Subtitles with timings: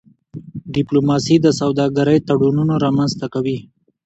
[0.75, 3.57] ډيپلوماسي د سوداګرۍ تړونونه رامنځته کوي.